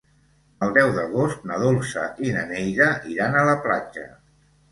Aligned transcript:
El 0.67 0.71
deu 0.77 0.87
d'agost 0.93 1.43
na 1.51 1.59
Dolça 1.65 2.05
i 2.29 2.33
na 2.37 2.45
Neida 2.53 2.87
iran 3.17 3.37
a 3.43 3.47
la 3.51 3.57
platja. 3.67 4.09